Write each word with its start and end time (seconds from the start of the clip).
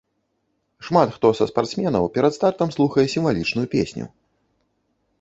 Шмат 0.87 1.13
хто 1.17 1.27
са 1.41 1.47
спартсменаў 1.51 2.09
перад 2.17 2.33
стартам 2.39 2.75
слухае 2.79 3.07
сімвалічную 3.15 3.67
песню. 3.79 4.05